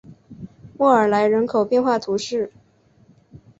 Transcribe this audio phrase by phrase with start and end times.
[0.79, 2.51] 莫尔莱人口变化图示